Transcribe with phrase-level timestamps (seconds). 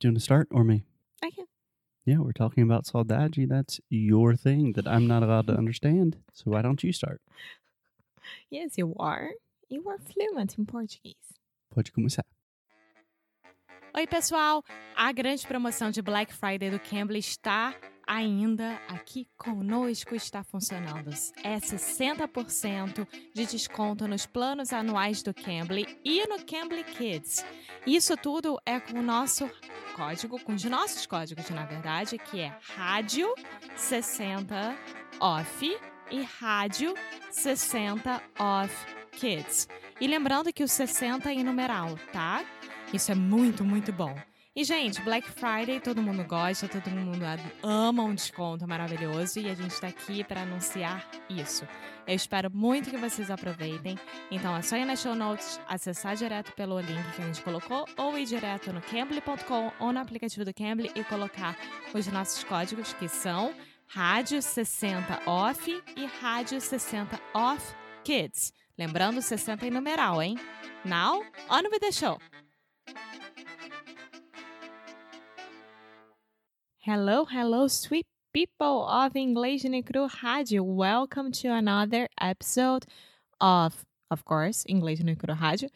[0.00, 0.84] Do you want to start or me?
[1.22, 1.44] I can.
[2.06, 3.46] Yeah, we're talking about saudade.
[3.46, 6.16] That's your thing that I'm not allowed to understand.
[6.32, 7.20] So why don't you start?
[8.48, 9.32] Yes, you are.
[9.68, 11.36] You are fluent in Portuguese.
[11.70, 12.24] Pode começar.
[13.94, 14.64] Oi, pessoal!
[14.96, 17.74] A grande promoção de Black Friday do Cambly está
[18.10, 21.10] ainda aqui conosco, está funcionando.
[21.44, 27.44] É 60% de desconto nos planos anuais do Cambly e no Cambly Kids.
[27.86, 29.48] Isso tudo é com o nosso
[29.94, 33.32] código, com os nossos códigos, na verdade, que é rádio
[33.76, 34.76] 60
[35.20, 35.78] off
[36.10, 36.94] e rádio
[37.30, 38.74] 60 off
[39.12, 39.68] kids.
[40.00, 42.44] E lembrando que o 60 é em numeral, tá?
[42.92, 44.16] Isso é muito, muito bom.
[44.54, 47.24] E, gente, Black Friday todo mundo gosta, todo mundo
[47.62, 51.64] ama um desconto maravilhoso e a gente está aqui para anunciar isso.
[52.04, 53.96] Eu espero muito que vocês aproveitem.
[54.28, 57.86] Então é só ir na show notes, acessar direto pelo link que a gente colocou
[57.96, 61.56] ou ir direto no cambly.com ou no aplicativo do Cambly e colocar
[61.94, 63.54] os nossos códigos que são
[63.86, 68.52] Rádio 60 Off e Rádio 60 Off Kids.
[68.76, 70.36] Lembrando 60 em numeral, hein?
[70.84, 72.18] Now, on with the show!
[76.92, 80.62] Hello, hello, sweet people of English Cru Rádio.
[80.62, 82.84] Welcome to another episode
[83.40, 85.68] of, of course, English Cru Rádio.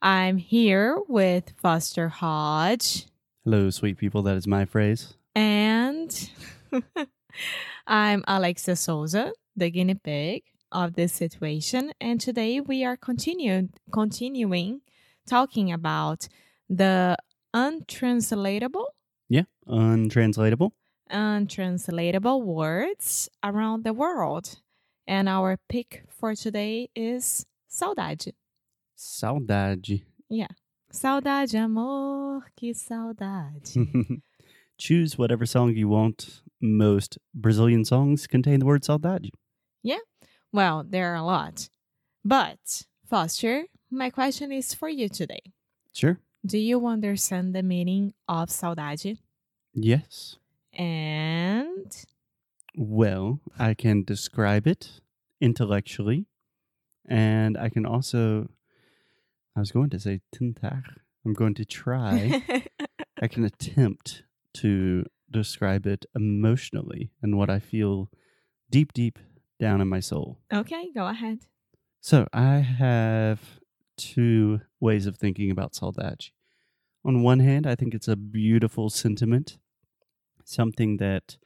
[0.00, 3.04] I'm here with Foster Hodge.
[3.44, 4.22] Hello, sweet people.
[4.22, 5.12] That is my phrase.
[5.34, 6.30] And
[7.86, 11.92] I'm Alexia Souza, the guinea pig of this situation.
[12.00, 14.80] And today we are continuing continuing
[15.28, 16.26] talking about
[16.70, 17.18] the
[17.52, 18.93] untranslatable
[19.34, 20.70] Yeah, untranslatable.
[21.10, 24.60] untranslatable words around the world.
[25.08, 28.32] And our pick for today is saudade.
[28.96, 30.04] Saudade.
[30.30, 30.52] Yeah.
[30.92, 34.22] Saudade, amor, que saudade.
[34.78, 36.42] Choose whatever song you want.
[36.60, 39.30] Most Brazilian songs contain the word saudade.
[39.82, 40.04] Yeah.
[40.52, 41.68] Well, there are a lot.
[42.24, 45.42] But, Foster, my question is for you today.
[45.92, 46.18] Sure.
[46.46, 49.18] Do you understand the meaning of saudade?
[49.74, 50.36] Yes.
[50.72, 51.94] And
[52.76, 55.00] Well, I can describe it
[55.40, 56.26] intellectually,
[57.08, 58.48] and I can also.
[59.56, 60.82] I was going to say tentar.
[61.24, 62.42] I'm going to try.
[63.22, 64.24] I can attempt
[64.54, 68.10] to describe it emotionally and what I feel
[68.70, 69.18] deep, deep
[69.60, 70.38] down in my soul.
[70.52, 71.38] okay, go ahead.
[72.00, 73.40] So I have
[73.96, 76.30] two ways of thinking about saudade.
[77.04, 79.58] On one hand, I think it's a beautiful sentiment,
[80.44, 81.36] something that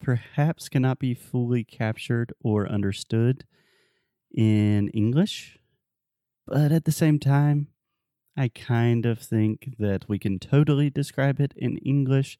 [0.00, 3.44] perhaps cannot be fully captured or understood
[4.34, 5.58] in English.
[6.46, 7.68] But at the same time,
[8.36, 12.38] I kind of think that we can totally describe it in English.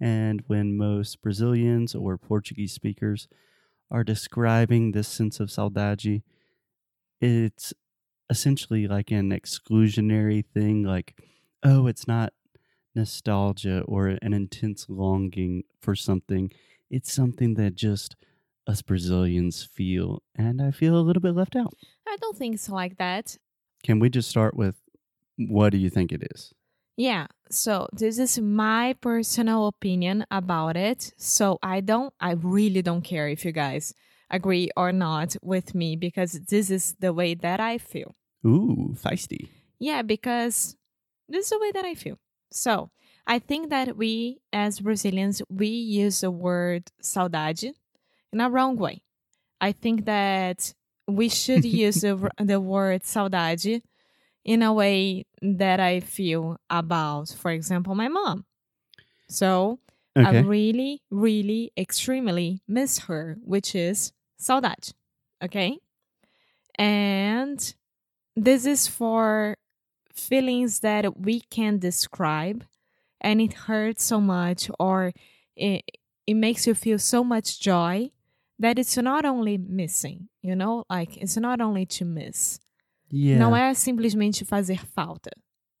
[0.00, 3.28] And when most Brazilians or Portuguese speakers
[3.90, 6.22] are describing this sense of saudade,
[7.20, 7.72] it's
[8.30, 11.18] essentially like an exclusionary thing, like,
[11.62, 12.32] oh, it's not
[12.98, 16.50] nostalgia or an intense longing for something.
[16.90, 18.16] It's something that just
[18.66, 20.22] us Brazilians feel.
[20.36, 21.74] And I feel a little bit left out.
[22.06, 23.36] I don't think it's like that.
[23.82, 24.76] Can we just start with
[25.36, 26.52] what do you think it is?
[26.96, 31.12] Yeah, so this is my personal opinion about it.
[31.16, 33.94] So I don't, I really don't care if you guys
[34.30, 38.14] agree or not with me because this is the way that I feel.
[38.44, 39.48] Ooh, feisty.
[39.78, 40.76] Yeah, because
[41.28, 42.18] this is the way that I feel.
[42.50, 42.90] So
[43.26, 47.72] I think that we, as Brazilians, we use the word saudade
[48.32, 49.02] in a wrong way.
[49.60, 50.74] I think that
[51.06, 53.82] we should use the, the word saudade
[54.44, 58.46] in a way that I feel about, for example, my mom.
[59.28, 59.80] So
[60.16, 64.94] I really, really, extremely miss her, which is saudade.
[65.44, 65.78] Okay.
[66.76, 67.74] And
[68.34, 69.56] this is for
[70.18, 72.64] feelings that we can describe
[73.20, 75.12] and it hurts so much or
[75.56, 75.84] it,
[76.26, 78.10] it makes you feel so much joy
[78.58, 80.84] that it's not only missing, you know?
[80.90, 82.58] Like, it's not only to miss.
[83.10, 83.38] yeah.
[83.38, 85.30] Não é simplesmente fazer falta.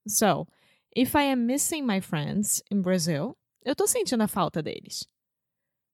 [0.06, 0.46] So,
[0.94, 5.06] if I am missing my friends in Brazil, eu tô sentindo a falta deles.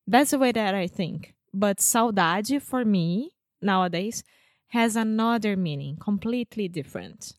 [0.07, 1.35] That's the way that I think.
[1.53, 3.31] But saudade for me
[3.61, 4.23] nowadays
[4.69, 7.33] has another meaning, completely different.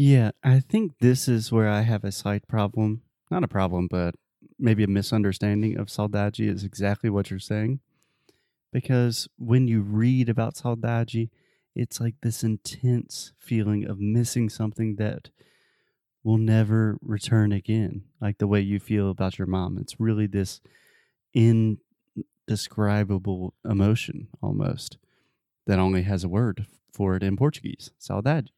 [0.00, 3.02] Yeah, I think this is where I have a slight problem.
[3.32, 4.14] Not a problem, but
[4.56, 7.80] maybe a misunderstanding of saudade is exactly what you're saying.
[8.72, 11.30] Because when you read about saudade,
[11.74, 15.30] it's like this intense feeling of missing something that
[16.22, 18.04] will never return again.
[18.20, 19.78] Like the way you feel about your mom.
[19.78, 20.60] It's really this
[21.34, 24.96] indescribable emotion almost
[25.66, 28.50] that only has a word for it in Portuguese, saudade.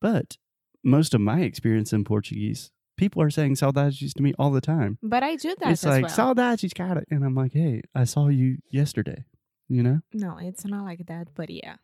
[0.00, 0.36] But
[0.84, 4.98] most of my experience in Portuguese, people are saying saudades to me all the time.
[5.02, 6.34] But I do that it's like well.
[6.34, 9.24] saudades, got it, and I'm like, hey, I saw you yesterday.
[9.68, 11.76] You know, no, it's not like that, but yeah.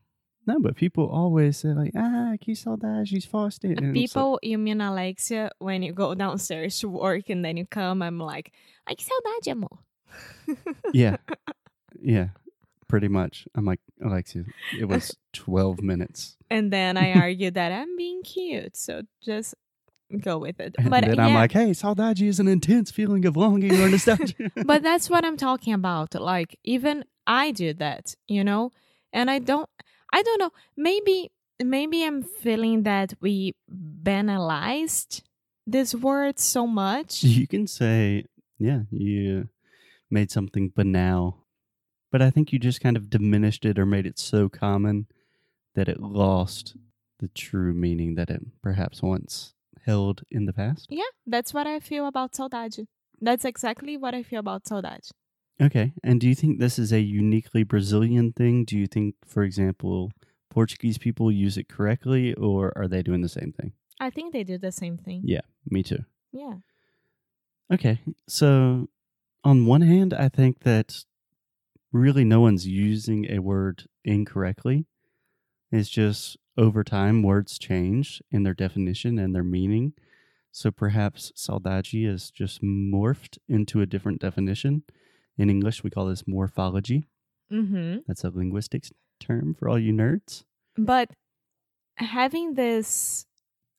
[0.47, 3.27] no, but people always say like, ah, que saudades, she's.
[3.33, 7.57] And it's like, People, you mean Alexia, when you go downstairs to work and then
[7.57, 8.53] you come, I'm like,
[8.87, 9.79] ai que saudade, amor.
[10.93, 11.17] yeah,
[12.03, 12.29] yeah,
[12.91, 13.47] pretty much.
[13.55, 14.45] I'm like, Alexia,
[14.79, 16.37] it was 12 minutes.
[16.51, 19.55] And then I argue that I'm being cute, so just
[20.21, 20.75] go with it.
[20.77, 23.89] And but then yeah, I'm like, hey, saudade is an intense feeling of longing or
[23.89, 24.51] nostalgia.
[24.67, 26.15] but that's what I'm talking about.
[26.15, 28.73] Like even I do that, you know,
[29.13, 29.71] and I don't,
[30.13, 30.51] I don't know.
[30.77, 31.31] Maybe,
[31.63, 35.23] maybe I'm feeling that we banalized
[35.65, 37.23] this word so much.
[37.23, 38.27] You can say,
[38.59, 39.49] yeah, you
[40.11, 41.40] made something banal,
[42.11, 45.07] but I think you just kind of diminished it or made it so common
[45.75, 46.77] that it lost
[47.19, 49.55] the true meaning that it perhaps once
[49.85, 50.87] held in the past.
[50.91, 52.87] Yeah, that's what I feel about saudade.
[53.21, 55.11] That's exactly what I feel about saudade.
[55.61, 55.93] Okay.
[56.03, 58.65] And do you think this is a uniquely Brazilian thing?
[58.65, 60.11] Do you think, for example,
[60.49, 63.73] Portuguese people use it correctly or are they doing the same thing?
[64.01, 65.21] I think they do the same thing.
[65.25, 66.05] Yeah, me too.
[66.33, 66.55] Yeah.
[67.73, 68.01] Okay.
[68.27, 68.89] So,
[69.45, 71.05] on one hand, I think that
[71.93, 74.87] really no one's using a word incorrectly.
[75.73, 79.93] It's just over time, words change in their definition and their meaning.
[80.53, 84.83] So, perhaps saudade is just morphed into a different definition.
[85.39, 87.09] In English, we call this morphology.
[87.53, 87.99] Mm-hmm.
[88.07, 88.91] That's a linguistics
[89.21, 90.43] term for all you nerds.
[90.77, 91.11] But
[91.97, 93.27] having this,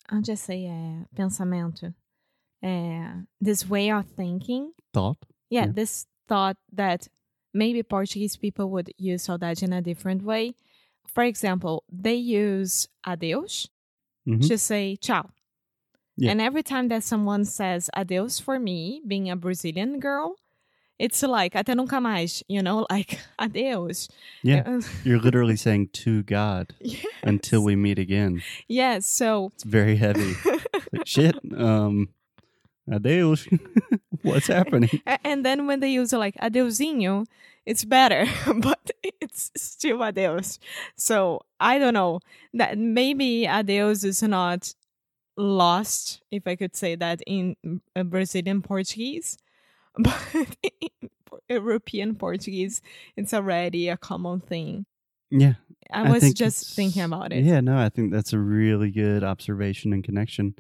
[0.10, 1.94] I'll just say, é, pensamento,
[2.63, 5.18] é, this way of thinking, Thought.
[5.50, 5.72] yeah, Yeah.
[5.74, 7.10] this thought that
[7.53, 10.53] maybe Portuguese people would use saudade in a different way.
[11.07, 13.68] For example, they use adeus
[14.27, 14.48] Mhm.
[14.48, 15.30] to say ciao.
[16.18, 16.31] Yeah.
[16.31, 20.36] And every time that someone says adeus for me, being a Brazilian girl,
[21.00, 24.07] it's like até nunca mais, you know, like adeus.
[24.44, 24.80] Yeah.
[25.03, 27.03] You're literally saying to God yes.
[27.24, 28.43] until we meet again.
[28.67, 30.36] Yes, so It's very heavy.
[30.93, 31.36] Like, shit.
[31.58, 32.10] Um,
[32.92, 33.48] adeus.
[34.22, 34.90] What's happening?
[35.24, 37.26] And then when they use like adeusinho,
[37.66, 40.60] it's better, but it's still adeus.
[40.96, 42.20] So I don't know
[42.54, 44.74] that maybe adeus is not
[45.38, 47.56] lost, if I could say that in
[47.96, 49.38] uh, Brazilian Portuguese,
[49.98, 50.22] but
[50.64, 51.10] in
[51.50, 52.82] European Portuguese,
[53.16, 54.86] it's already a common thing.
[55.30, 55.54] Yeah.
[55.92, 57.44] I I was think just thinking about it.
[57.44, 60.56] Yeah, no, I think that's a really good observation and connection.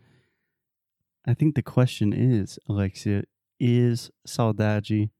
[1.25, 3.23] I think the question is, Alexia,
[3.59, 5.11] is saudade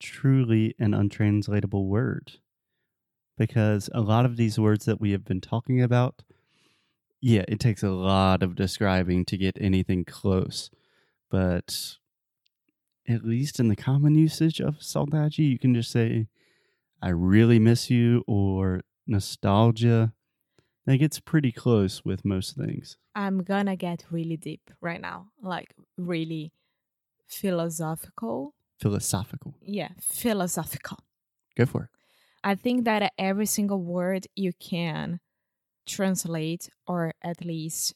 [0.00, 2.38] truly an untranslatable word?
[3.36, 6.22] Because a lot of these words that we have been talking about,
[7.20, 10.70] yeah, it takes a lot of describing to get anything close.
[11.30, 11.96] But
[13.08, 16.28] at least in the common usage of saudade, you can just say,
[17.02, 20.12] I really miss you, or nostalgia.
[20.86, 22.96] Like gets pretty close with most things.
[23.14, 26.52] I'm gonna get really deep right now, like really
[27.28, 28.54] philosophical.
[28.80, 29.54] Philosophical.
[29.60, 30.98] Yeah, philosophical.
[31.56, 31.90] Go for it.
[32.42, 35.20] I think that every single word you can
[35.86, 37.94] translate or at least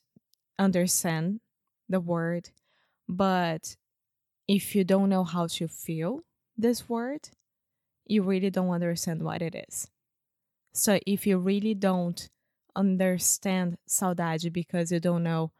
[0.58, 1.40] understand
[1.88, 2.50] the word,
[3.08, 3.76] but
[4.46, 6.20] if you don't know how to feel
[6.56, 7.30] this word,
[8.06, 9.88] you really don't understand what it is.
[10.72, 12.28] So if you really don't
[12.76, 15.52] understand saudade because you don't know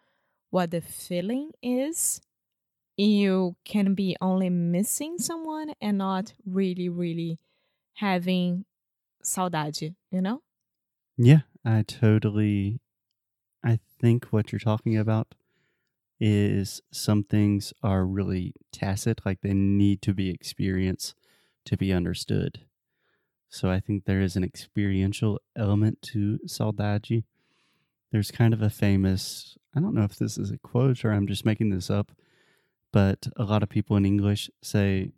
[0.51, 2.21] what the feeling is,
[2.97, 7.39] you can be only missing someone and not really, really
[7.95, 8.65] having
[9.25, 10.43] saudade, you know?
[11.17, 12.81] Yeah, I totally.
[13.65, 15.35] I think what you're talking about
[16.21, 21.15] is some things are really tacit, like they need to be experienced
[21.67, 22.67] to be understood.
[23.55, 27.23] So I think there is an experiential element to saudade.
[28.11, 31.29] There's kind of a famous, I don't know if this is a quote or I'm
[31.29, 32.11] just making this up,
[32.93, 35.13] but a lot of people in English say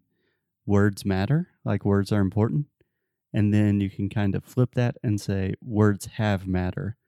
[0.67, 2.67] words matter, like words are important.
[3.33, 6.99] And then you can kind of flip that and say words have matter,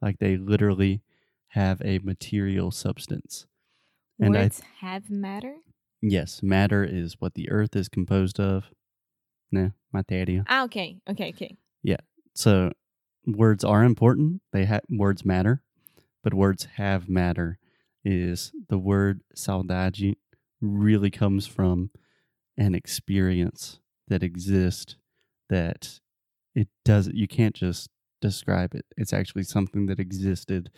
[0.00, 1.02] like they literally
[1.48, 3.46] have a material substance.
[4.20, 5.56] And words have matter?
[6.00, 8.70] Yes, matter is what the earth is composed of.
[9.52, 10.44] No, materia.
[10.48, 11.56] Ah, okay, okay, okay.
[11.82, 12.00] Yeah.
[12.34, 12.72] So
[13.26, 14.42] words are important.
[14.52, 15.62] They have words matter,
[16.22, 17.58] but words have matter.
[18.04, 20.16] Is the word saudade
[20.60, 21.90] really comes from
[22.56, 24.96] an experience that exists
[25.48, 26.00] that
[26.54, 28.86] it does you can't just describe it.
[28.96, 30.70] It's actually something that existed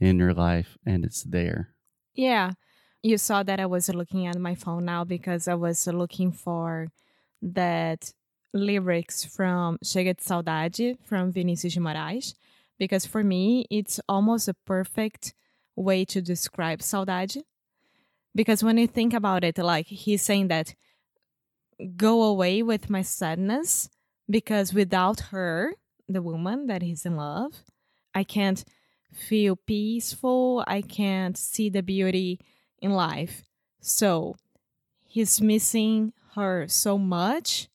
[0.00, 1.74] in your life and it's there.
[2.14, 2.52] Yeah.
[3.02, 6.88] You saw that I was looking at my phone now because I was looking for
[7.42, 8.12] that
[8.52, 12.34] lyrics from Chega de Saudade from Vinicius de Moraes
[12.78, 15.34] because for me it's almost a perfect
[15.76, 17.42] way to describe saudade.
[18.34, 20.74] Because when you think about it like he's saying that
[21.96, 23.88] go away with my sadness
[24.30, 25.74] because without her
[26.08, 27.64] the woman that he's in love
[28.14, 28.64] i can't
[29.12, 32.38] feel peaceful i can't see the beauty
[32.84, 33.42] in life.
[33.80, 34.36] So
[35.06, 37.68] he's missing her so much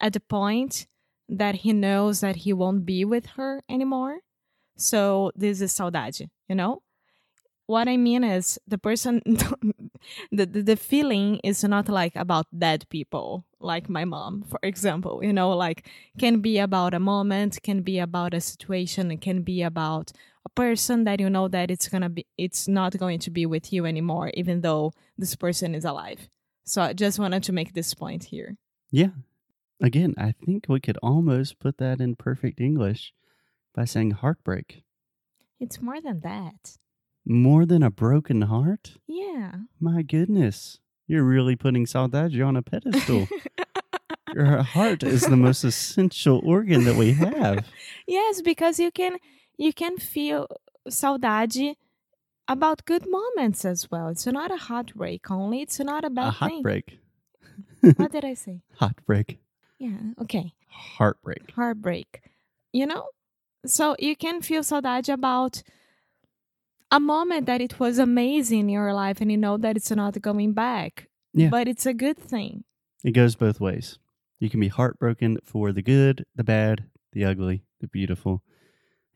[0.00, 0.86] at the point
[1.28, 4.18] that he knows that he won't be with her anymore.
[4.76, 6.82] So this is saudade, you know?
[7.66, 12.86] What I mean is the person the, the the feeling is not like about dead
[12.90, 15.24] people, like my mom, for example.
[15.24, 19.42] You know, like can be about a moment, can be about a situation, it can
[19.42, 20.12] be about
[20.44, 23.72] a person that you know that it's gonna be it's not going to be with
[23.72, 26.28] you anymore, even though this person is alive.
[26.64, 28.56] So I just wanted to make this point here.
[28.90, 29.10] Yeah.
[29.82, 33.12] Again, I think we could almost put that in perfect English
[33.74, 34.82] by saying heartbreak.
[35.60, 36.76] It's more than that.
[37.26, 38.92] More than a broken heart?
[39.06, 39.52] Yeah.
[39.80, 40.78] My goodness.
[41.06, 43.28] You're really putting saudade on a pedestal.
[44.34, 47.66] Your heart is the most essential organ that we have.
[48.06, 49.16] Yes, because you can
[49.56, 50.46] you can feel
[50.90, 51.74] saudade
[52.48, 54.08] about good moments as well.
[54.08, 55.62] It's not a heartbreak only.
[55.62, 56.98] It's not a bad a heartbreak.
[57.96, 58.62] what did I say?
[58.74, 59.38] Heartbreak.
[59.78, 59.98] Yeah.
[60.20, 60.54] Okay.
[60.68, 61.52] Heartbreak.
[61.54, 62.22] Heartbreak.
[62.72, 63.08] You know,
[63.66, 65.62] so you can feel saudade about
[66.90, 70.20] a moment that it was amazing in your life, and you know that it's not
[70.20, 71.08] going back.
[71.32, 71.48] Yeah.
[71.48, 72.64] But it's a good thing.
[73.02, 73.98] It goes both ways.
[74.38, 78.42] You can be heartbroken for the good, the bad, the ugly, the beautiful.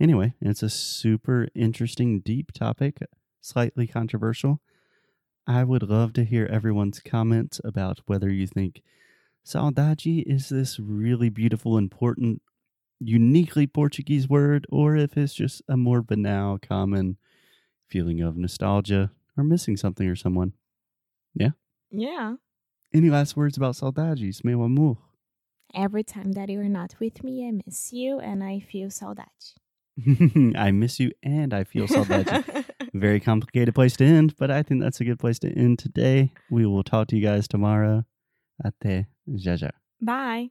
[0.01, 2.99] Anyway, it's a super interesting, deep topic
[3.41, 4.61] slightly controversial.
[5.47, 8.83] I would love to hear everyone's comments about whether you think
[9.47, 12.43] saudade is this really beautiful, important,
[13.01, 17.17] uniquely Portuguese word, or if it's just a more banal, common
[17.89, 20.53] feeling of nostalgia or missing something or someone.
[21.35, 21.51] Yeah?
[21.91, 22.35] Yeah.
[22.93, 24.99] Any last words about saudades, meu amor?
[25.75, 29.55] Every time that you're not with me, I miss you and I feel saudade.
[30.57, 32.65] I miss you and I feel saudade.
[32.95, 36.33] Very complicated place to end, but I think that's a good place to end today.
[36.51, 38.05] We will talk to you guys tomorrow.
[38.65, 39.71] Até já já.
[40.01, 40.51] Bye.